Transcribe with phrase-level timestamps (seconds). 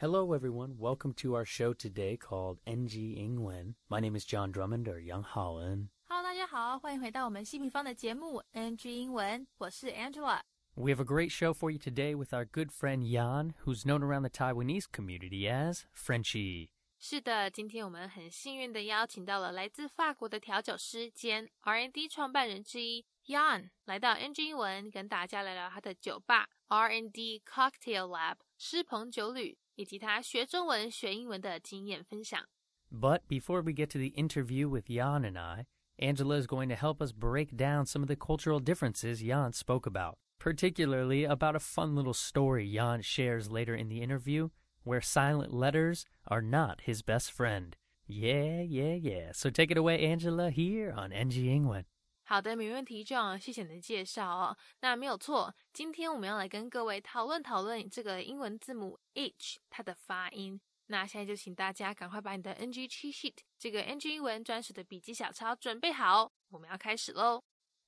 [0.00, 0.76] Hello, everyone.
[0.78, 3.74] Welcome to our show today called NG 英文.
[3.88, 5.88] My name is John Drummond or Yang Haoen.
[6.08, 10.42] Hello，大家好，欢迎回到我们希平方的节目 NG 英文，我是 Angela。
[10.76, 14.22] We have a great show for you today with our good friend Yann, who's known around
[14.22, 16.68] the Taiwanese community as Frenchie.
[17.00, 32.44] 是的，今天我们很幸运的邀请到了来自法国的调酒师兼 R&D 创办人之一 Yann 来到 NG 英文，跟大家聊聊他的酒吧 R&D Cocktail Lab 诗鹏酒旅以及他学中文、学英文的经验分享。
[32.90, 35.66] But before we get to the interview with Yann and I,
[36.00, 39.86] Angela is going to help us break down some of the cultural differences Yann spoke
[39.86, 44.48] about, particularly about a fun little story Yann shares later in the interview
[44.82, 47.76] where silent letters are not his best friend.
[48.08, 49.30] Yeah, yeah, yeah.
[49.32, 51.84] So take it away, Angela, here on NG Ingwen.
[52.28, 54.54] 好的，没问题，John，谢谢你的介绍哦。
[54.82, 60.60] 那没有错，今天我们要来跟各位讨论讨论这个英文字母 H 它的发音。
[60.88, 67.42] 那现在就请大家赶快把你的 NG cheat sheet 这个 NG 英文专属的笔记小抄准备好，我们要开始喽。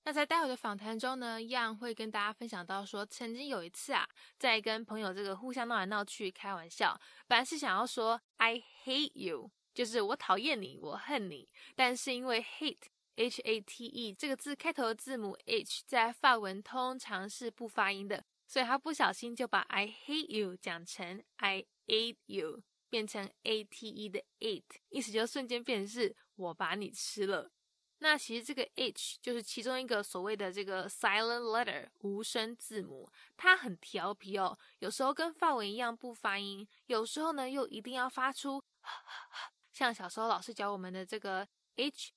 [0.04, 11.46] 那在待会的访谈中呢，Yang 会跟大家分享到说，曾经有一次啊，在跟朋友这个互相闹来闹去开玩笑，本来是想要说 I hate you，就是我讨厌你，我恨你，
[11.76, 12.86] 但是因为 hate。
[13.20, 23.90] H A T E 这个字开头的字母 H 在法文通常是不发音的，所以他不小心就把 I hate you 讲成 I ate you，变成 A T
[23.90, 27.50] E 的 ate，意思就瞬间变成是我把你吃了。
[27.98, 38.64] 那其实这个 H 就是其中一个所谓的这个 silent letter 无声字母，它很调皮哦，有时候跟法文一样不发音，有时候呢又一定要发出，
[39.74, 41.46] 像小时候老师教我们的这个
[41.76, 42.12] H。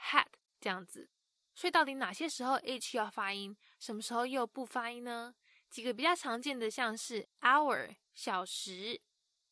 [0.00, 0.26] Had
[0.60, 1.10] 这样子，
[1.54, 5.34] 所以到底哪些时候 h 要发音，什么时候又不发音呢？
[5.68, 9.00] 几个比较常见的像是 hour 小时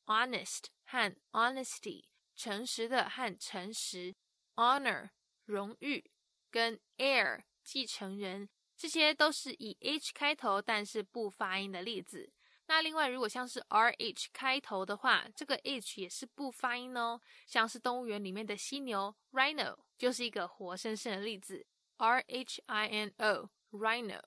[0.07, 2.05] ，honest 和 honesty
[2.35, 4.17] 诚实的和诚实
[4.57, 5.11] ，honor
[5.45, 6.11] 荣誉
[6.51, 12.33] 跟 heir 继承人，这些都是以 h 开头但是不发音的例子。
[12.69, 17.19] 那另外，如果像是 R H 开头的话，这个 H 也是不发音哦。
[17.47, 24.23] 像是动物园里面的犀牛 Rhino 就是一个活生生的例子，R H I N O Rhino。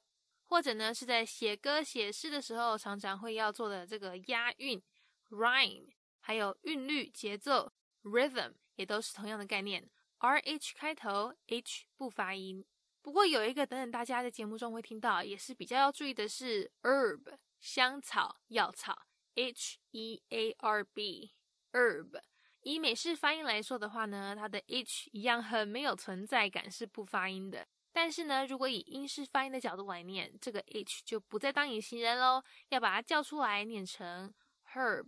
[0.48, 4.82] 或者呢是在写歌写诗的时候，常常会要做的这个押韵
[5.30, 7.72] Rhyme，还有韵律节奏
[8.04, 9.88] Rhythm，也都是同样的概念
[10.18, 12.66] ，R H 开头，H 不发音。
[13.04, 17.38] 不过有一个等等大家在节目中会听到，也是比较要注意的是 herb。
[17.62, 19.04] 香草、药草
[19.36, 22.20] ，H E A R B，herb。
[22.62, 27.68] 以美式发音来说的话呢，它的 H 一样很没有存在感，是不发音的。
[27.92, 34.34] 但是呢，如果以英式发音的角度来念，这个 H 就不再当隐形人喽，要把它叫出来，念成
[34.74, 35.08] herb。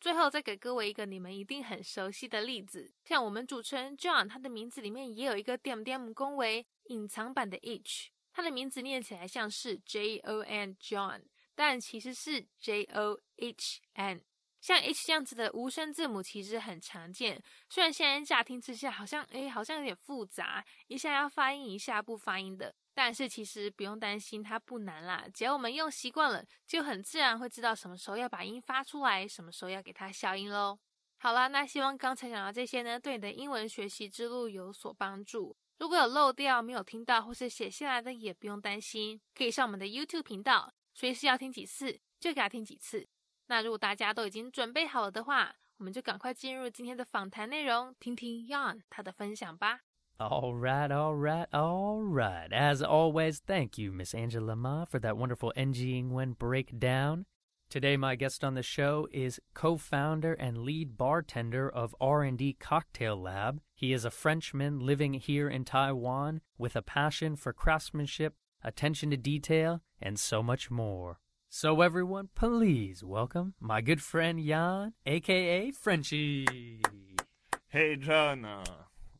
[0.00, 11.22] 最后再给各位一个你们一定很熟悉的例子，像我们主持人 John，他的名字里面也有一个 d m d m，恭维隐藏版的 H，他的名字念起来像是 J O N John。
[11.58, 14.22] 但其实是 J O H N，
[14.60, 17.42] 像 H 这样子的无声字母其实很常见。
[17.68, 25.26] 虽然现在乍听之下好像诶好像有点复杂，一下要发音，一下不发音的，但是其实不用担心，它不难啦。
[25.34, 30.78] 只要我们用习惯了，就很自然会知道什么时候要把音发出来，什么时候要给它消音喽。
[31.16, 35.56] 好啦，那希望刚才讲到这些呢，对你的英文学习之路有所帮助。
[35.78, 40.72] 如果有漏掉、没有听到或是写下来的，也不用担心，可以上我们的 YouTube 频道。
[40.98, 43.06] 所以是要听几次就给他听几次。
[43.46, 49.82] 那如果大家都已经准备好了的话，我们就赶快进入今天的访谈内容，听听 Yann 他的分享吧。
[50.18, 52.48] All right, all right, all right.
[52.50, 57.26] As always, thank you, Miss Angela Ma, for that wonderful NG Ingwen breakdown.
[57.70, 63.60] Today, my guest on the show is co-founder and lead bartender of R&D Cocktail Lab.
[63.76, 69.16] He is a Frenchman living here in Taiwan with a passion for craftsmanship, attention to
[69.16, 71.18] detail, and so much more.
[71.48, 76.82] So everyone, please welcome my good friend Yann, aka Frenchie.
[77.68, 78.64] Hey John, uh,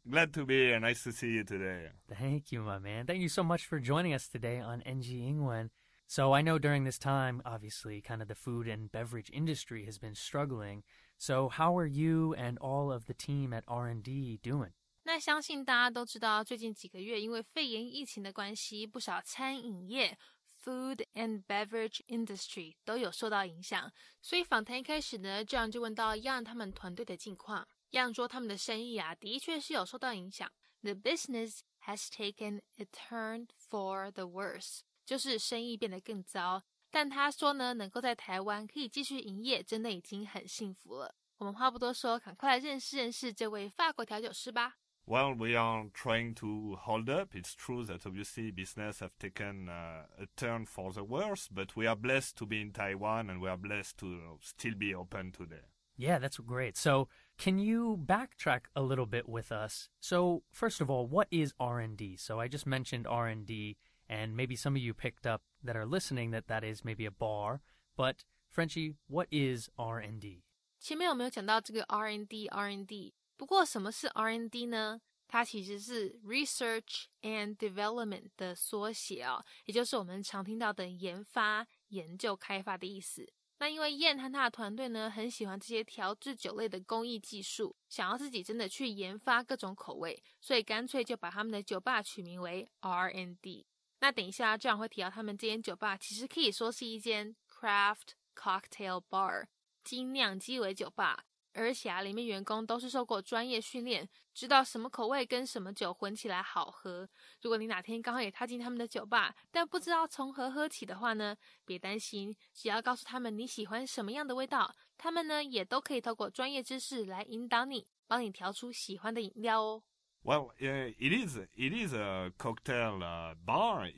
[0.09, 0.81] glad to be here.
[0.81, 1.89] Nice to see you today.
[2.09, 3.07] Thank you, my man.
[3.07, 5.71] Thank you so much for joining us today on NG Ingwen.
[6.07, 9.99] So I know during this time, obviously, kind of the food and beverage industry has
[9.99, 10.83] been struggling.
[11.19, 14.73] So how are you and all of the team at R&D doing?
[15.05, 20.17] 那相信大家都知道，最近几个月因为肺炎疫情的关系，不少餐饮业
[20.63, 23.93] （food and beverage industry） 都有受到影响。
[24.21, 27.67] 所以访谈一开始呢，这样就问到 Young 他们团队的近况。
[27.91, 30.51] Young 说他们的生意啊，的确是有受到影响。
[30.83, 36.63] The business has taken a turn for the worse，就是生意变得更糟。
[36.91, 41.15] 但他说呢，能够在台湾可以继续营业，真的已经很幸福了。
[41.39, 44.77] 我们话不多说，赶快来认识认识这位法国调酒师吧。
[45.08, 47.36] Well, we are trying to hold up.
[47.36, 51.86] It's true that obviously business have taken uh, a turn for the worse, but we
[51.86, 55.68] are blessed to be in Taiwan and we are blessed to still be open today.
[55.98, 56.78] Yeah, that's great.
[56.78, 59.90] So, can you backtrack a little bit with us?
[60.00, 62.18] So, first of all, what is R&D?
[62.18, 63.78] So, I just mentioned R&D
[64.10, 67.12] and maybe some of you picked up that are listening that that is maybe a
[67.12, 67.62] bar,
[67.96, 70.44] but Frenchie, what is R&D?
[70.80, 73.14] 前面有没有讲到这个 R&D R&D？
[73.39, 75.01] 不过什么是 R&D 呢？
[75.29, 83.31] 它其实是 Research and Development 的缩写、哦，也就是我们常听到的研发、研究、开发的意思。
[83.59, 93.67] 那因为燕和他的团队呢，很喜欢这些调制酒类的工艺技术，想要自己真的去研发各种口味，所以干脆就把他们的酒吧取名为 R&D。
[94.01, 99.47] 那等一下这样会提到他们这间酒吧，其实可以说是一间 craft cocktail bar，
[99.85, 101.25] 精酿鸡尾酒吧。
[101.59, 107.09] 而且啊，里面员工都是受过专业训练，知道什么口味跟什么酒混起来好喝。
[107.43, 119.83] 如果你哪天刚好也踏进他们的酒吧，但不知道从何喝起的话呢，别担心，只要告诉他们你喜欢什么样的味道，他们呢也都可以透过专业知识来引导你，帮你调出喜欢的饮料哦。
[120.25, 122.99] Well, uh, it is it is a cocktail
[123.45, 123.91] bar,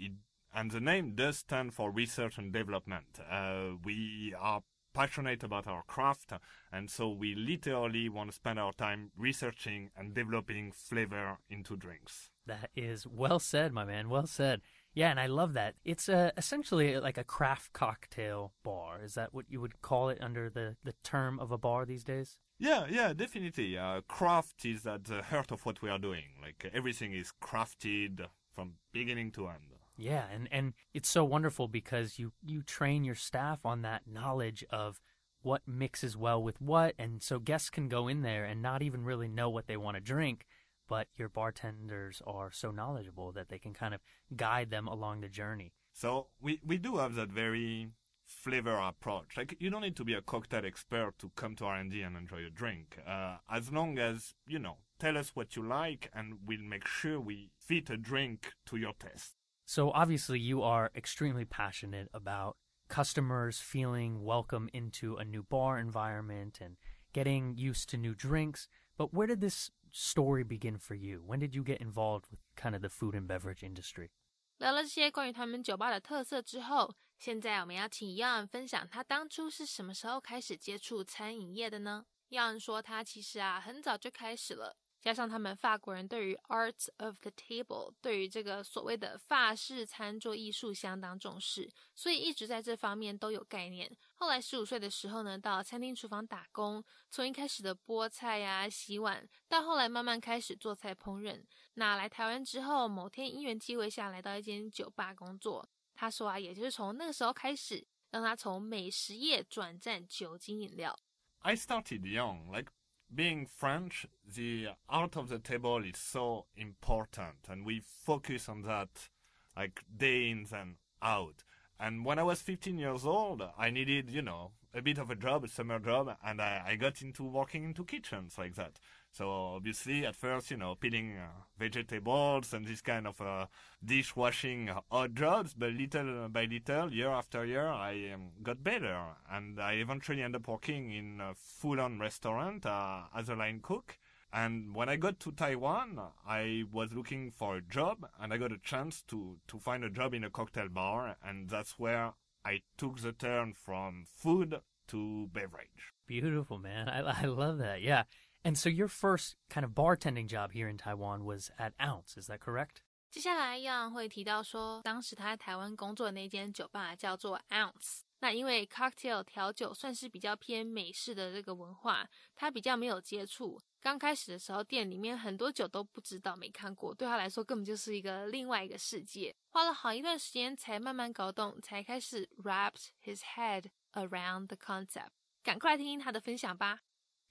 [0.53, 3.19] and the name does stand for research and development.
[3.19, 6.33] Uh, we are passionate about our craft,
[6.73, 12.31] and so we literally want to spend our time researching and developing flavor into drinks.
[12.47, 14.09] That is well said, my man.
[14.09, 14.61] Well said.
[14.93, 15.75] Yeah, and I love that.
[15.85, 19.01] It's a, essentially like a craft cocktail bar.
[19.03, 22.03] Is that what you would call it under the, the term of a bar these
[22.03, 22.39] days?
[22.59, 23.79] Yeah, yeah, definitely.
[23.79, 26.25] Uh, craft is at the heart of what we are doing.
[26.43, 29.80] Like everything is crafted from beginning to end.
[30.01, 34.65] Yeah, and, and it's so wonderful because you, you train your staff on that knowledge
[34.71, 34.99] of
[35.43, 39.05] what mixes well with what, and so guests can go in there and not even
[39.05, 40.47] really know what they want to drink,
[40.89, 44.01] but your bartenders are so knowledgeable that they can kind of
[44.35, 45.75] guide them along the journey.
[45.93, 47.91] So we, we do have that very
[48.25, 49.37] flavor approach.
[49.37, 52.47] Like you don't need to be a cocktail expert to come to R&D and enjoy
[52.47, 52.97] a drink.
[53.07, 57.21] Uh, as long as, you know, tell us what you like and we'll make sure
[57.21, 59.35] we fit a drink to your taste.
[59.70, 62.58] So obviously you are extremely passionate about
[62.88, 66.78] customers feeling welcome into a new bar environment and
[67.14, 68.68] getting used to new drinks.
[68.96, 71.24] But where did this story begin for you?
[71.26, 74.12] When did you get involved with kind of the food and beverage industry?
[74.58, 82.06] 聊了这些关于他们酒吧的特色之后，现在我们要请 Yan 分享他当初是什么时候开始接触餐饮业的呢？
[82.30, 84.78] Yan 说他其实啊很早就开始了。
[85.01, 93.91] 加上他们法国人对于 art of the table，对于这个所谓的法式餐桌艺术相当重视，所以一直在这方面都有概念。
[94.15, 101.43] 后来十五岁的时候呢，到餐厅厨房打工，从一开始的剥菜呀、洗碗，到后来慢慢开始做菜烹饪。
[101.75, 105.67] 那来台湾之后，某天因缘机会下来到一间酒吧工作。
[105.95, 110.99] 他说啊，也就是从那个时候开始，让他从美食业转战酒精饮料。
[111.41, 112.71] I started young, like
[113.15, 119.09] being French, the art of the table is so important, and we focus on that
[119.57, 121.45] like day in and out.
[121.79, 125.17] And when I was 15 years old, I needed, you know, a bit of a
[125.17, 128.79] job, a summer job, and I, I got into working into kitchens like that.
[129.13, 133.47] So obviously, at first, you know, peeling uh, vegetables and this kind of uh,
[133.85, 138.99] dishwashing uh, odd jobs, but little by little, year after year, I um, got better,
[139.31, 143.99] and I eventually ended up working in a full-on restaurant uh, as a line cook.
[144.33, 148.53] And when I got to Taiwan, I was looking for a job, and I got
[148.53, 152.13] a chance to to find a job in a cocktail bar, and that's where
[152.45, 155.95] I took the turn from food to beverage.
[156.07, 156.89] Beautiful, man.
[156.89, 157.83] I, I love that.
[157.83, 158.05] Yeah.
[158.44, 162.30] And so your first kind of bartending job here in Taiwan was at Ounce, is
[162.30, 162.84] that correct?
[163.10, 168.02] 接下来样会提到说，当时他在台湾工作的那间酒吧叫做 Ounce。
[168.20, 173.62] 那因为 cocktail 调酒算是比较偏美式的这个文化，他比较没有接触。
[173.82, 179.36] 刚开始的时候，店里面很多酒都不知道、没看过，对他来说根本就是一个另外一个世界。
[179.50, 185.10] 花了好一段时间才慢慢搞懂，才开始 wrapped his head around the concept。
[185.44, 186.80] 赶快来听听他的分享吧。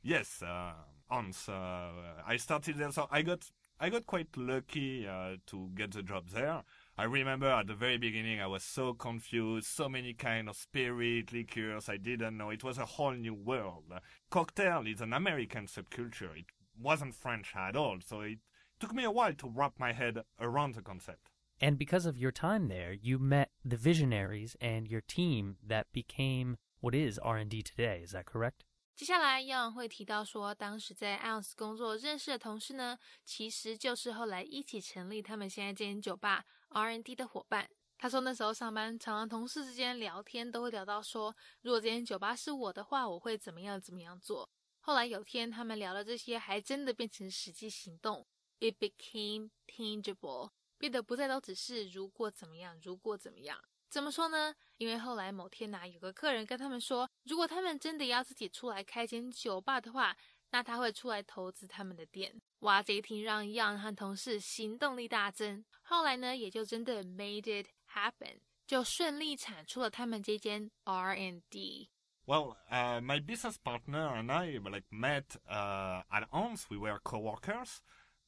[0.03, 1.89] Yes, uh, uh,
[2.25, 3.50] I started there, so I got
[3.80, 6.63] I got quite lucky uh, to get the job there.
[6.98, 11.32] I remember at the very beginning I was so confused, so many kind of spirit
[11.32, 12.50] liqueurs I didn't know.
[12.50, 13.86] It was a whole new world.
[14.30, 16.38] Cocktail is an American subculture.
[16.38, 16.48] It
[16.78, 18.39] wasn't French at all, so it
[18.80, 21.32] took me a while to wrap my head around the concept.
[21.62, 26.58] And because of your time there, you met the visionaries and your team that became
[26.80, 28.01] what is R&D today.
[28.04, 28.63] Is that correct?
[29.00, 37.70] 接下来亚文会提到说，当时在 Ounce 工作认识的同事呢，其实就是后来一起成立他们现在这间酒吧 R&D 的伙伴。
[37.98, 44.50] 他说那时候上班，常常同事之间聊天都会聊到说，如果这间酒吧是我的话，我会怎么样怎么样做。
[44.82, 48.27] 后来有天他们聊了这些，还真的变成实际行动
[48.60, 53.63] ，It became tangible，变得不再都只是如果怎么样，如果怎么样。
[53.89, 54.53] 怎么说呢？
[54.77, 60.15] 因为后来某天呐，有个客人跟他们说，如果他们真的要自己出来开间酒吧的话，
[60.51, 62.39] 那他会出来投资他们的店。
[62.60, 65.65] 哇，这一听让 Young 和同事行动力大增。
[65.81, 71.88] 后来呢，也就真的 made it happen，就顺利产出了他们这间 rnd。
[72.25, 76.65] Well, uh, my business partner and I like met uh, at once.
[76.69, 77.79] We were co-workers.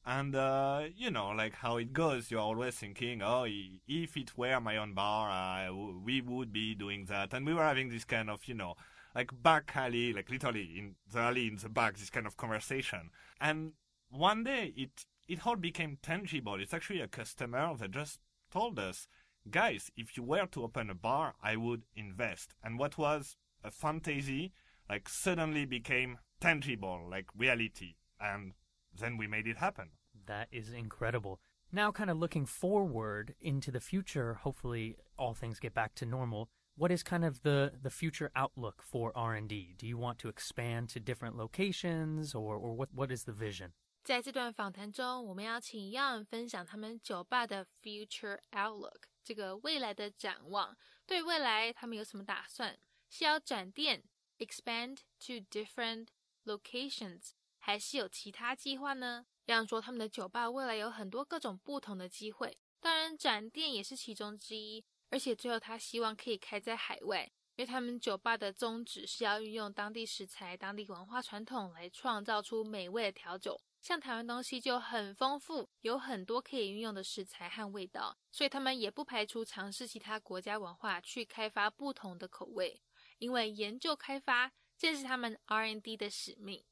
[0.04, 4.60] And, uh, you know, like how it goes, you're always thinking, oh, if it were
[4.60, 7.32] my own bar, uh, we would be doing that.
[7.32, 8.74] And we were having this kind of, you know,
[9.14, 13.10] like back alley, like literally in the alley in the back, this kind of conversation.
[13.40, 13.72] And
[14.10, 16.60] one day it, it all became tangible.
[16.60, 18.18] It's actually a customer that just
[18.50, 19.06] told us,
[19.50, 22.54] guys, if you were to open a bar, I would invest.
[22.64, 24.52] And what was a fantasy,
[24.90, 27.94] like suddenly became tangible, like reality.
[28.20, 28.54] And
[28.95, 29.91] then we made it happen.
[30.25, 31.39] That is incredible.
[31.71, 36.49] Now, kind of looking forward into the future, hopefully all things get back to normal.
[36.75, 39.75] What is kind of the, the future outlook for R&D?
[39.77, 43.73] Do you want to expand to different locations or, or what, what is the vision?
[44.03, 50.77] 在这段访谈中，我们要请 Young 分享他们酒吧的 future outlook，这个未来的展望。
[51.05, 52.77] 对未来，他们有什么打算？
[53.09, 54.03] 是要展店
[54.37, 56.07] expand to different
[56.45, 57.31] locations，
[57.64, 59.24] 还是有其他计划呢？
[59.46, 64.84] 样说他们的酒吧未来有很多各种不同的机会，当然展店也是其中之一。
[65.10, 73.60] 而且最后他希望可以开在海外，因为他们酒吧的宗旨是要运用当地食材、当地文化传统来创造出美味的调酒。
[73.80, 82.80] 像台湾东西就很丰富，有很多可以运用的食材和味道，所以他们也不排除尝试其他国家文化去开发不同的口味，
[83.18, 86.64] 因为研究开发正是他们 R&D 的使命。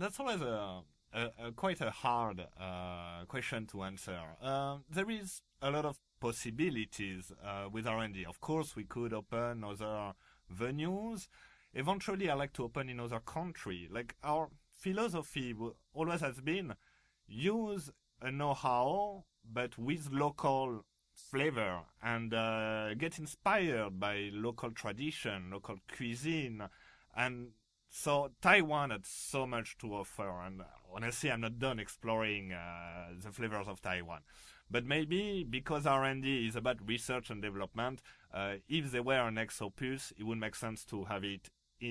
[0.00, 0.80] That's always a,
[1.12, 4.18] a, a quite a hard uh, question to answer.
[4.42, 8.24] Uh, there is a lot of possibilities uh, with R&D.
[8.24, 10.14] Of course, we could open other
[10.52, 11.28] venues.
[11.74, 13.88] Eventually, I like to open in other country.
[13.92, 15.54] Like our philosophy
[15.92, 16.74] always has been
[17.28, 17.90] use
[18.22, 26.62] a know-how, but with local flavor and uh, get inspired by local tradition, local cuisine,
[27.14, 27.48] and
[27.90, 30.62] so Taiwan had so much to offer, and
[30.94, 34.20] honestly, I'm not done exploring uh, the flavors of Taiwan.
[34.70, 39.60] But maybe because R&D is about research and development, uh, if there were an next
[39.60, 41.50] opus, it would make sense to have it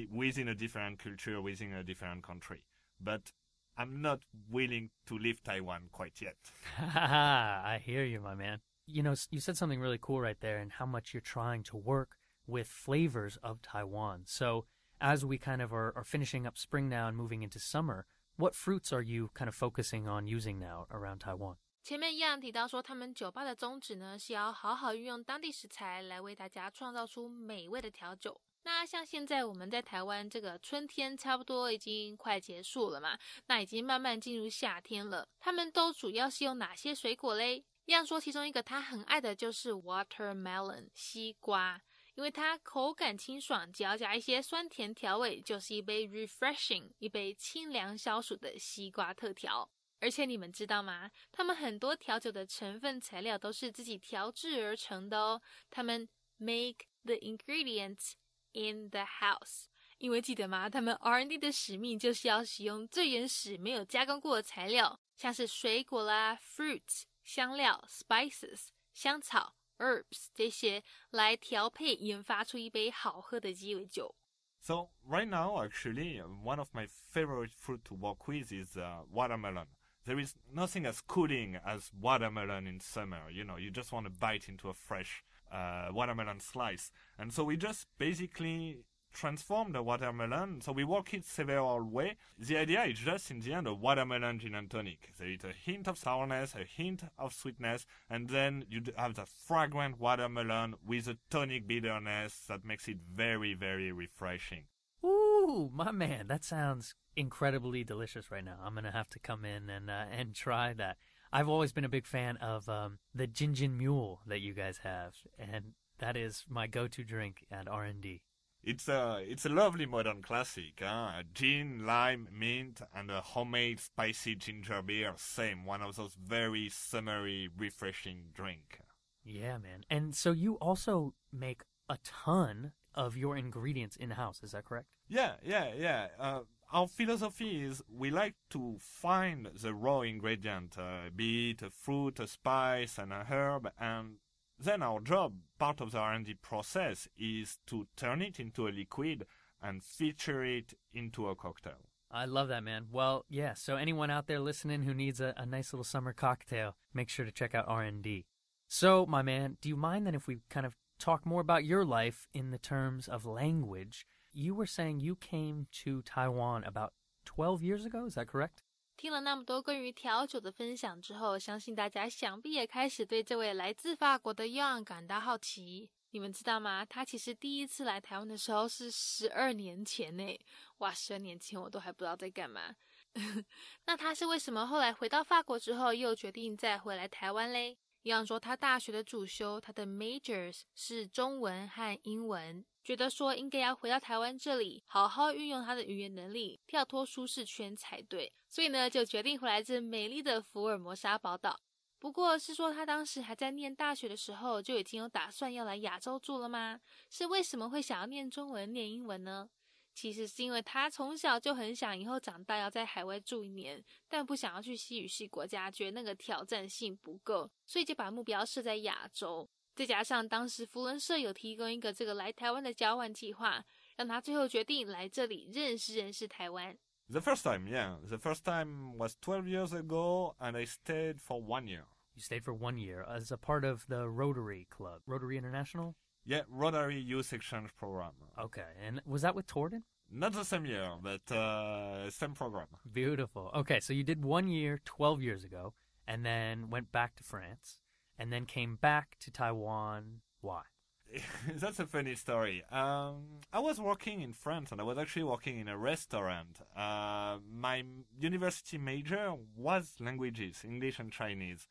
[0.09, 2.63] within a different culture, within a different country.
[3.01, 3.33] But
[3.77, 6.37] I'm not willing to leave Taiwan quite yet.
[6.77, 8.59] I hear you, my man.
[8.85, 11.77] You know, you said something really cool right there, and how much you're trying to
[11.77, 12.15] work
[12.47, 14.21] with flavors of Taiwan.
[14.25, 14.65] So
[15.00, 18.54] as we kind of are, are finishing up spring now and moving into summer, what
[18.54, 21.56] fruits are you kind of focusing on using now around Taiwan?
[21.82, 28.40] 前面一样提到说，他们酒吧的宗旨呢是要好好运用当地食材来为大家创造出美味的调酒。
[28.62, 35.28] 那像现在我们在台湾，这个春天差不多已经快结束了嘛，那已经慢慢进入夏天了。
[35.38, 37.62] 他们都主要是用哪些水果嘞？
[37.84, 41.78] 一样说，其中一个他很爱的就是 watermelon 西瓜。
[42.19, 49.71] 因为它口感清爽，只要加一些酸甜调味，就是一杯 refreshing，一杯清凉消暑的西瓜特调。
[50.01, 51.09] 而且你们知道吗？
[51.31, 55.41] 他们很多调酒的成分材料都是自己调制而成的哦。
[55.71, 58.15] 他们 make the ingredients
[58.51, 60.69] in the house，因为记得吗？
[60.69, 69.55] 他们 R&D 的使命就是要使用最原始、没有加工过的材料，像是水果啦、fruits、香料、spices、香草。
[69.78, 74.14] herbs 这些来调配研发出一杯好喝的鸡尾酒。
[74.60, 79.66] So right now, actually, one of my favorite fruit to work with is uh, watermelon.
[80.06, 83.30] There is nothing as cooling as watermelon in summer.
[83.30, 85.22] You know, you just want to bite into a fresh
[85.52, 86.90] uh, watermelon slice.
[87.18, 90.61] And so we just basically transform the watermelon.
[90.61, 92.17] So we work it several way.
[92.37, 95.13] The idea is just in the end a watermelon gin and tonic.
[95.17, 99.27] There is a hint of sourness, a hint of sweetness, and then you have that
[99.27, 104.63] fragrant watermelon with a tonic bitterness that makes it very, very refreshing.
[105.03, 108.57] Ooh, my man, that sounds incredibly delicious right now.
[108.63, 110.97] I'm gonna have to come in and uh, and try that.
[111.31, 114.79] I've always been a big fan of um, the Gin Gin Mule that you guys
[114.83, 118.23] have, and that is my go-to drink at R&D.
[118.63, 120.81] It's a it's a lovely modern classic.
[120.81, 121.23] Huh?
[121.33, 125.13] Gin, lime, mint, and a homemade spicy ginger beer.
[125.17, 128.79] Same, one of those very summery, refreshing drink.
[129.23, 129.83] Yeah, man.
[129.89, 134.41] And so you also make a ton of your ingredients in house.
[134.43, 134.87] Is that correct?
[135.07, 136.07] Yeah, yeah, yeah.
[136.19, 141.69] Uh, our philosophy is we like to find the raw ingredient, uh, be it a
[141.69, 144.17] fruit, a spice, and a herb, and
[144.59, 149.25] then our job, part of the R&D process, is to turn it into a liquid
[149.61, 151.81] and feature it into a cocktail.
[152.11, 152.87] I love that, man.
[152.91, 153.53] Well, yeah.
[153.53, 157.25] So anyone out there listening who needs a, a nice little summer cocktail, make sure
[157.25, 158.25] to check out R&D.
[158.67, 161.85] So, my man, do you mind then if we kind of talk more about your
[161.85, 164.05] life in the terms of language?
[164.33, 166.93] You were saying you came to Taiwan about
[167.25, 168.63] 12 years ago, is that correct?
[168.99, 175.89] 听了那么多关于调酒的分享之后，相信大家想必也开始对这位来自法国的 Young 感到好奇。
[176.11, 176.83] 你们知道吗？
[176.83, 180.37] 他其实第一次来台湾的时候是十二年前呢。
[180.79, 182.75] 哇，十二年前我都还不知道在干嘛。
[183.87, 187.77] 那他是为什么后来回到法国之后又决定再回来台湾嘞？
[188.01, 192.65] 一样说他大学的主修，他的 majors 是中文和英文。
[192.83, 198.33] 觉得说应该要回到台湾这里，好好运用他的语言能力，跳脱舒适圈才对。
[198.47, 201.59] 所以呢，就决定回来自美丽的福尔摩沙宝岛。
[201.99, 206.79] 不过，是说他当时还在念大学的时候，就已经有打算要来亚洲住了吗？
[207.09, 209.49] 是为什么会想要念中文、念英文呢？
[209.93, 219.49] 其实是因为他从小就很想以后长大要在海外住一年，但不想要去西语系国家，觉得那个挑战性不够，所以就把目标设在亚洲。
[219.79, 223.63] 再加上当时扶轮社有提供一个这个来台湾的交换计划，
[223.95, 226.77] 让他最后决定来这里认识认识台湾。
[227.09, 231.65] The first time, yeah, the first time was twelve years ago, and I stayed for one
[231.65, 231.85] year.
[232.13, 235.95] You stayed for one year as a part of the Rotary Club, Rotary International.
[236.25, 238.11] Yeah, Rotary Youth Exchange Program.
[238.37, 239.83] Okay, and was that with Torden?
[240.11, 242.67] Not the same year, but uh, same program.
[242.91, 243.49] Beautiful.
[243.55, 245.73] Okay, so you did one year, twelve years ago,
[246.05, 247.79] and then went back to France
[248.19, 250.19] and then came back to Taiwan.
[250.41, 250.63] Why?
[251.55, 252.63] That's a funny story.
[252.71, 256.59] Um, I was working in France and I was actually working in a restaurant.
[256.75, 257.83] Uh, my
[258.19, 261.67] university major was languages, English and Chinese.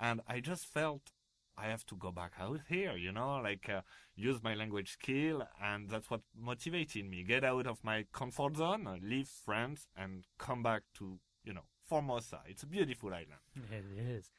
[0.00, 1.12] And I just felt
[1.56, 3.82] I have to go back out here, you know, like uh,
[4.16, 5.46] use my language skill.
[5.62, 7.22] And that's what motivated me.
[7.22, 12.40] Get out of my comfort zone, leave France and come back to, you know, Formosa.
[12.46, 13.42] It's a beautiful island.
[13.70, 14.30] It is.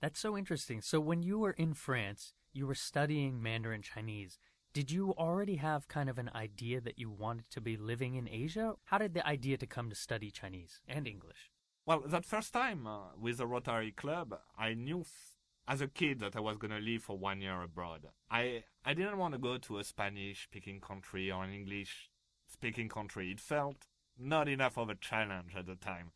[0.00, 0.80] That's so interesting.
[0.80, 4.38] So when you were in France, you were studying Mandarin Chinese.
[4.72, 8.28] Did you already have kind of an idea that you wanted to be living in
[8.28, 8.74] Asia?
[8.84, 11.50] How did the idea to come to study Chinese and English?
[11.86, 15.34] Well, that first time uh, with the Rotary Club, I knew f-
[15.66, 18.06] as a kid that I was going to live for one year abroad.
[18.30, 22.10] I I didn't want to go to a Spanish speaking country or an English
[22.46, 23.30] speaking country.
[23.30, 23.86] It felt
[24.18, 26.12] not enough of a challenge at the time.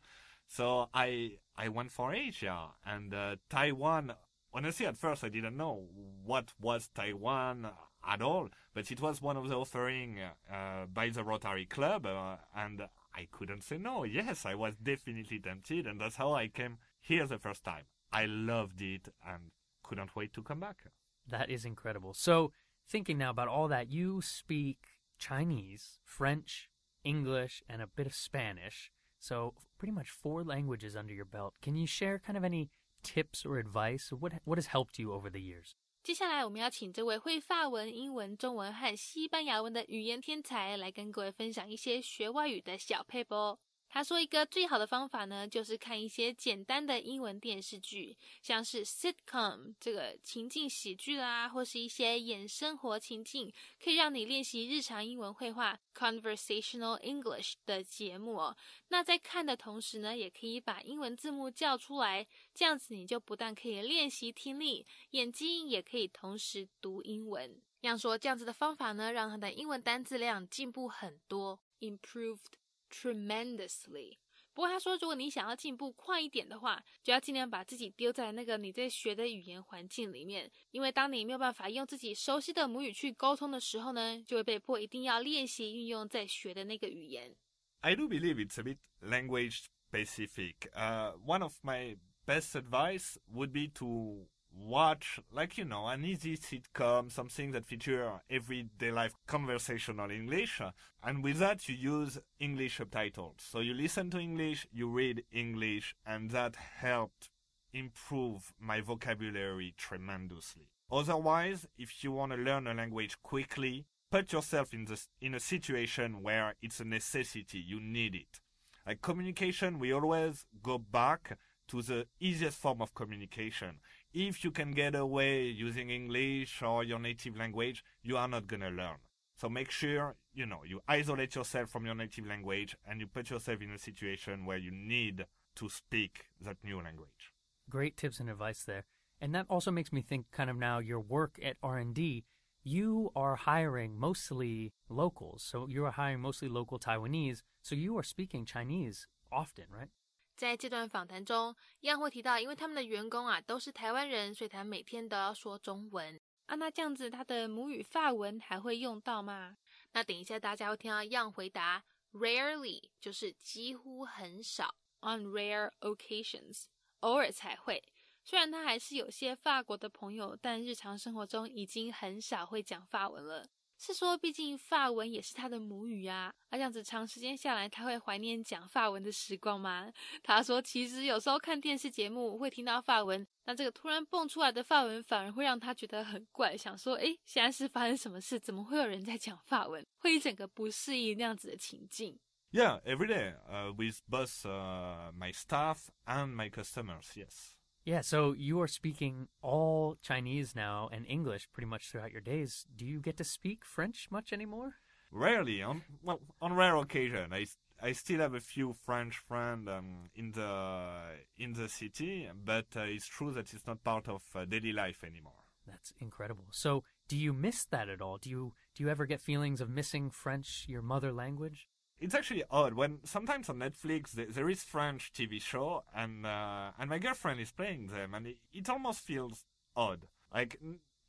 [0.47, 4.13] So I I went for Asia and uh, Taiwan.
[4.53, 5.87] Honestly, at first I didn't know
[6.23, 7.69] what was Taiwan
[8.07, 12.37] at all, but it was one of the offering uh, by the Rotary Club, uh,
[12.55, 14.03] and I couldn't say no.
[14.03, 17.83] Yes, I was definitely tempted, and that's how I came here the first time.
[18.11, 19.51] I loved it and
[19.83, 20.83] couldn't wait to come back.
[21.27, 22.13] That is incredible.
[22.13, 22.51] So,
[22.87, 24.77] thinking now about all that, you speak
[25.17, 26.69] Chinese, French,
[27.03, 28.91] English, and a bit of Spanish.
[29.24, 31.54] So pretty much four languages under your belt.
[31.62, 32.70] Can you share kind of any
[33.02, 34.10] tips or advice?
[34.12, 35.74] What what has helped you over the years?
[36.02, 43.60] 接下来我们要请这位会法文、英文、中文和西班牙文的语言天才来跟各位分享一些学外语的小配播。
[43.95, 58.57] 他说，一个最好的方法呢，就是看一些简单的英文电视剧，像是 sitcom 这个情境喜剧啦，或是一些演生活情境，可以让你练习日常英文绘画 conversational English 的节目哦。
[58.89, 67.61] 那在看的同时呢，也可以把英文字幕叫出来，这样子你就不但可以练习听力，眼睛也可以同时读英文。
[67.79, 72.41] 样说这样子的方法呢，让他的英文单字量进步很多，improved。
[72.89, 74.17] tremendously。
[74.53, 87.35] 不过他说，如果你想要进步快一点的话，就要尽量把自己丢在那个你在学的语言环境里面，因为当你没有办法用自己熟悉的母语去沟通的时候呢，就会被迫一定要练习运用在学的那个语言。
[87.81, 90.71] I do believe it's a bit language specific.
[90.73, 96.37] Uh, one of my best advice would be to watch like you know an easy
[96.37, 100.71] sitcom something that feature everyday life conversational english uh,
[101.03, 105.93] and with that you use english subtitles so you listen to english you read english
[106.05, 107.29] and that helped
[107.75, 110.69] improve my vocabulary tremendously.
[110.91, 115.39] Otherwise, if you want to learn a language quickly, put yourself in the in a
[115.39, 118.39] situation where it's a necessity, you need it.
[118.87, 121.37] Like communication, we always go back
[121.67, 123.79] to the easiest form of communication.
[124.17, 128.61] If you can get away using English or your native language, you are not going
[128.61, 128.95] to learn.
[129.35, 133.29] So make sure, you know, you isolate yourself from your native language and you put
[133.29, 135.25] yourself in a situation where you need
[135.55, 137.33] to speak that new language.
[137.69, 138.85] Great tips and advice there.
[139.19, 142.23] And that also makes me think kind of now your work at R&D,
[142.63, 145.43] you are hiring mostly locals.
[145.43, 147.41] So you are hiring mostly local Taiwanese.
[147.61, 149.89] So you are speaking Chinese often, right?
[150.35, 156.55] 在这段访谈中，一样会提到，因为他们的员工啊都是台湾人，所以他每天都要说中文啊。
[156.55, 159.57] 那这样子，他的母语法文还会用到吗？
[159.93, 166.65] 那等一下大家会听到一样回答，rarely 就是几乎很少，on rare occasions
[166.99, 167.81] 偶尔才会。
[168.23, 173.47] 虽然他还是有些法国的朋友，但日常生活中已经很少会讲法文了。
[173.77, 176.33] 是说，毕竟法文也是他的母语啊。
[176.49, 179.91] 那这样子长时间下来，他会怀念讲法文的时光吗？
[180.23, 188.39] 他说，其实有时候看电视节目会听到法文，那这个突然蹦出来的法文反而会让他觉得很怪，想说，哎，现在是发生什么事？
[188.39, 189.85] 怎么会有人在讲法文？
[189.97, 192.17] 会一整个不适应那样子的情境。
[192.51, 197.07] Yeah, every day, uh, with both uh, my staff and my customers.
[197.13, 197.54] Yes.
[197.85, 202.65] Yeah, so you are speaking all Chinese now and English pretty much throughout your days.
[202.75, 204.77] Do you get to speak French much anymore?
[205.11, 205.61] Rarely.
[205.61, 207.45] On well, on rare occasion, I,
[207.79, 210.89] I still have a few French friends um, in the
[211.37, 215.03] in the city, but uh, it's true that it's not part of uh, daily life
[215.03, 215.43] anymore.
[215.67, 216.45] That's incredible.
[216.51, 218.17] So, do you miss that at all?
[218.17, 221.67] Do you do you ever get feelings of missing French, your mother language?
[221.99, 222.73] It's actually odd.
[222.73, 227.51] When sometimes on Netflix there, is French TV show and uh, and my girlfriend is
[227.51, 230.07] playing them and it, it, almost feels odd.
[230.33, 230.59] Like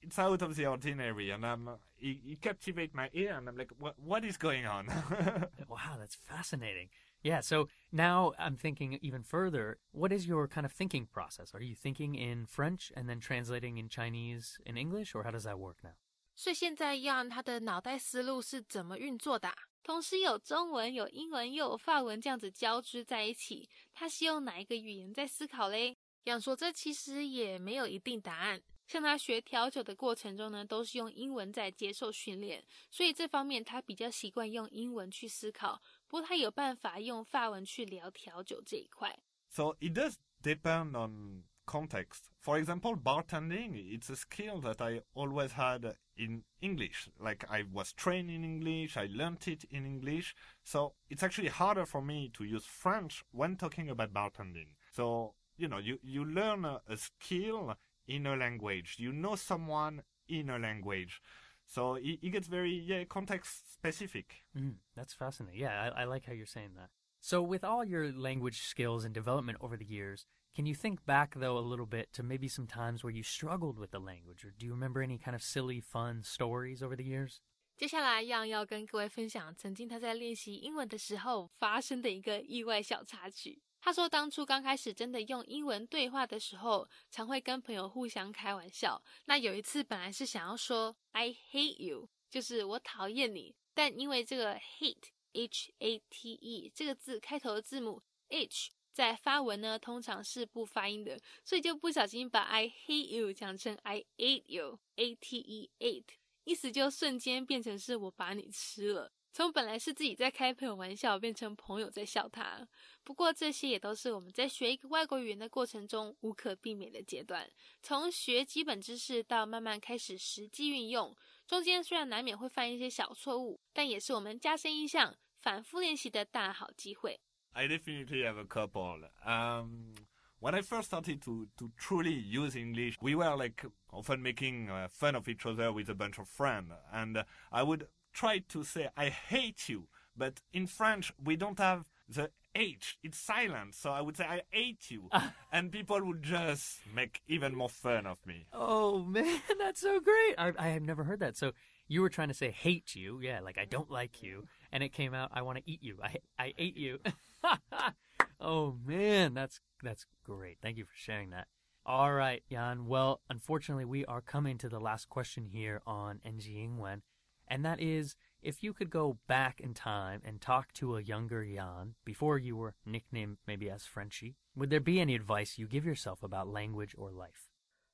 [0.02, 1.68] it's out of the ordinary and I'm
[1.98, 4.88] it captivates my ear and I'm like what what is going on?
[5.68, 6.88] Wow that's fascinating.
[7.22, 11.54] Yeah so now I'm thinking even further what is your kind of thinking process?
[11.54, 15.44] Are you thinking in French and then translating in Chinese in English or how does
[15.44, 15.94] that work now
[16.36, 19.52] 所以现在样他的脑袋思路是怎么运作的？
[19.82, 25.96] 同时有中文、有英文又有法文这样子交织在一起，他是用哪一个语言在思考嘞？
[26.24, 28.60] 样说这其实也没有一定答案。
[28.88, 35.80] 像他学调酒的过程中呢，都是用英文在接受训练，所以这方面他比较习惯用英文去思考。
[36.06, 39.16] 不过他有办法用法文去聊调酒这一块。
[39.48, 42.30] So it does depend on context.
[42.42, 47.08] For example, bartending, it's a skill that I always had in English.
[47.18, 50.34] Like I was trained in English, I learned it in English.
[50.64, 54.68] So it's actually harder for me to use French when talking about bartending.
[54.92, 57.74] So, you know, you, you learn a, a skill
[58.06, 58.96] in a language.
[58.98, 61.20] You know someone in a language.
[61.66, 64.44] So it, it gets very, yeah, context specific.
[64.56, 65.60] Mm, that's fascinating.
[65.60, 66.90] Yeah, I, I like how you're saying that.
[67.25, 71.35] So, with all your language skills and development over the years, can you think back,
[71.35, 74.51] though, a little bit to maybe some times where you struggled with the language, or
[74.57, 77.37] do you remember any kind of silly, fun stories over the years?
[77.77, 83.61] 接下来，样要跟各位分享曾经他在练习英文的时候发生的一个意外小插曲。
[83.79, 89.01] 他说，当初刚开始真的用英文对话的时候，常会跟朋友互相开玩笑。
[89.25, 95.09] 那有一次，本来是想要说 "I hate you"，就是我讨厌你，但因为这个 hate
[95.44, 105.36] h a t e 这个字开头的字母 h 在发文呢，通常是不发音的，所以就不小心把 I hate you 讲成 I ate you，A T
[105.38, 109.12] E ate，意思就瞬间变成是我把你吃了。
[109.34, 112.66] 从本来是自己在开朋友玩笑，变成朋友在笑他。
[113.04, 117.46] 不过这些也都是我们在学一个外国语言的过程中无可避免的阶段。
[117.82, 121.14] 从学基本知识到慢慢开始实际运用，
[121.46, 125.14] 中间虽然难免会犯一些小错误，但也是我们加深印象、
[125.45, 127.19] 反复练习的大好机会。
[127.53, 129.09] I definitely have a couple.
[129.25, 129.93] Um,
[130.39, 134.87] when I first started to, to truly use English, we were like often making uh,
[134.89, 136.71] fun of each other with a bunch of friends.
[136.91, 139.87] And uh, I would try to say, I hate you.
[140.15, 142.97] But in French, we don't have the H.
[143.03, 143.75] It's silent.
[143.75, 145.09] So I would say, I hate you.
[145.51, 148.47] and people would just make even more fun of me.
[148.53, 150.35] Oh, man, that's so great.
[150.37, 151.37] I, I have never heard that.
[151.37, 151.51] So
[151.87, 153.19] you were trying to say hate you.
[153.21, 154.47] Yeah, like I don't like you.
[154.72, 155.98] and it came out, I want to eat you.
[156.02, 156.98] I, I ate you.
[158.40, 160.58] oh man, that's, that's great.
[160.62, 161.48] Thank you for sharing that.
[161.84, 162.86] All right, Yann.
[162.86, 167.02] Well, unfortunately, we are coming to the last question here on NG Ingwen,
[167.46, 171.44] and that is if you could go back in time and talk to a younger
[171.44, 175.86] Yann before you were nicknamed maybe as Frenchie, would there be any advice you give
[175.86, 177.50] yourself about language or life?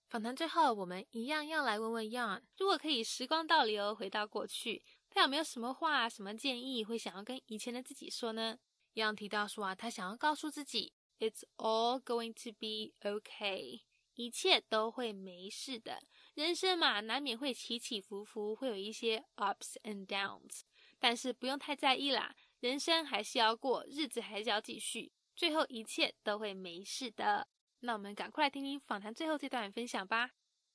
[0.09, 4.83] 访谈最后，我们一样要来问问 Young，如果可以时光倒流回到过去，
[5.15, 8.59] 他有没有什么话、什么建议会想要跟以前的自己说呢
[8.95, 13.83] 一样提到说啊，他想要告诉自己，It's all going to be okay，
[14.15, 16.03] 一切都会没事的。
[16.35, 20.63] 人生嘛，难免会起起伏伏，会有一些 ups and downs，
[20.99, 27.49] 但是不用太在意啦，人生还是要过，日子还是要继续，最后一切都会没事的。
[27.81, 30.31] 那我们赶快来听听访谈最后这段分享吧。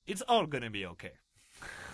[0.05, 1.17] It's all gonna be okay.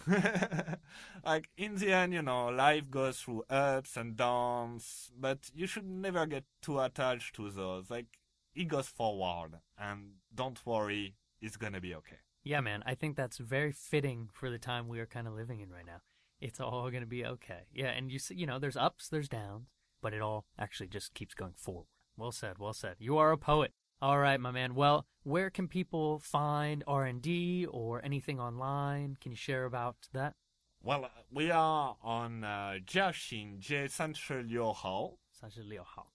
[1.26, 5.86] like in the end, you know, life goes through ups and downs, but you should
[5.86, 7.89] never get too attached to those.
[7.89, 8.20] Like
[8.56, 12.18] it goes forward, and don't worry, it's gonna be okay.
[12.44, 15.62] Yeah, man, I think that's very fitting for the time we are kind of living
[15.62, 16.02] in right now.
[16.42, 17.68] It's all gonna be okay.
[17.74, 19.68] Yeah, and you see, you know, there's ups, there's downs,
[20.02, 21.88] but it all actually just keeps going forward.
[22.18, 22.96] Well said, well said.
[23.00, 23.74] You are a poet.
[24.03, 24.75] All right, my man.
[24.75, 29.16] Well, where can people find R&D or anything online?
[29.21, 30.35] Can you share about that?
[30.83, 35.18] Well, we are on uh, 嘉兴街三十六号。
[35.33, 36.12] 三十六号。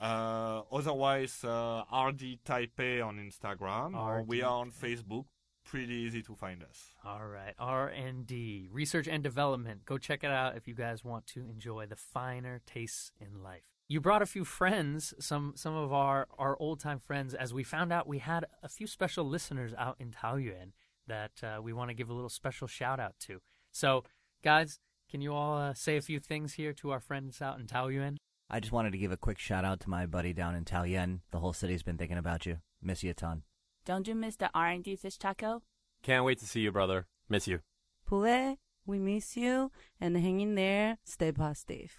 [0.00, 5.26] Uh, otherwise, uh, RD Taipei on Instagram, or we are on Facebook.
[5.64, 6.92] Pretty easy to find us.
[7.04, 9.86] All right, R and D, research and development.
[9.86, 13.62] Go check it out if you guys want to enjoy the finer tastes in life
[13.89, 17.63] you brought a few friends, some some of our our old time friends, as we
[17.63, 20.71] found out we had a few special listeners out in Taoyuan
[21.07, 23.41] that uh, we want to give a little special shout out to.
[23.71, 24.03] So,
[24.43, 27.65] guys, can you all uh, say a few things here to our friends out in
[27.65, 28.17] Taoyuan?
[28.47, 31.21] I just wanted to give a quick shout out to my buddy down in Taoyuan.
[31.31, 32.57] The whole city's been thinking about you.
[32.81, 33.41] Miss you a ton.
[33.85, 35.63] Don't you miss the R&D fish taco?
[36.03, 37.07] Can't wait to see you, brother.
[37.27, 37.59] Miss you.
[38.07, 40.97] Poulet, we miss you, and hang in there.
[41.05, 41.97] Stay positive.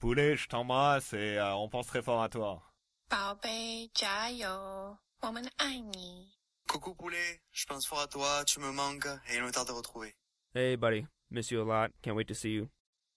[0.00, 2.62] Poulet, je t'embrasse et euh, on pense très fort à toi.
[6.66, 9.72] Coucou poulet, je pense fort à toi, tu me manques et il me tarde de
[9.74, 10.14] retrouver.
[10.54, 12.70] Hey buddy, miss you a lot, can't wait to see you.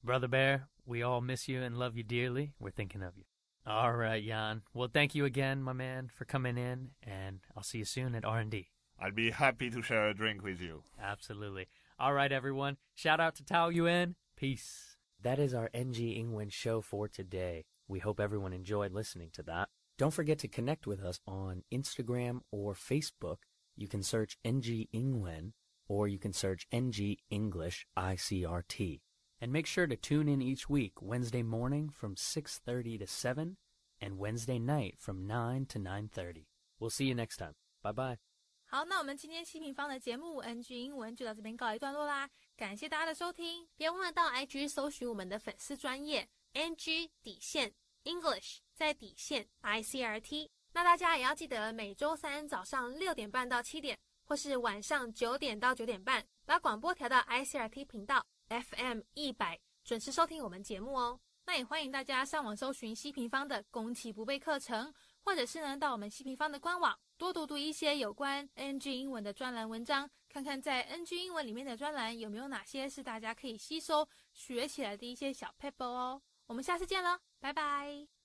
[0.03, 3.23] Brother Bear, we all miss you and love you dearly, we're thinking of you.
[3.65, 4.63] All right, Yann.
[4.73, 8.25] Well, thank you again, my man, for coming in, and I'll see you soon at
[8.25, 8.67] R&D.
[8.99, 10.83] I'll be happy to share a drink with you.
[11.01, 11.69] Absolutely.
[11.97, 12.75] All right, everyone.
[12.93, 14.15] Shout out to Tao Yuan.
[14.35, 14.92] Peace.
[15.23, 17.63] That is our NG Ingwen show for today.
[17.87, 19.69] We hope everyone enjoyed listening to that.
[19.97, 23.37] Don't forget to connect with us on Instagram or Facebook.
[23.77, 25.53] You can search NG Ingwen
[25.87, 28.99] or you can search NG English ICRT.
[29.39, 33.55] And make sure to tune in each week Wednesday morning from 6:30 to 7
[34.01, 36.47] and Wednesday night from 9 to 9:30.
[36.81, 37.55] We'll see you next time.
[37.81, 38.17] Bye bye.
[38.65, 42.27] 好，那我们今天希平方的节目 NG 英文就到这边告一段落啦。
[42.55, 50.49] 感谢大家的收听，别忘了到 IG 搜寻我们的粉丝专业 NG 底线 English 在底线 ICRT。
[50.71, 61.19] 那大家也要记得每周三早上六点半到七点，或是晚上九点到九点半，把广播调到 ICRT 频道 FM 一百，准时收听我们节目哦。
[61.45, 64.93] 那也欢迎大家上网搜寻西平方的攻其不备课程。
[65.25, 76.19] 或者是呢，到我们西平方的官网多读读一些有关 NG 英文的专栏文章，看看在 NG 英文里面的专栏有没有哪些是大家可以吸收学起来的一些小 paper 哦。
[76.47, 78.22] 我们下次见了，拜拜。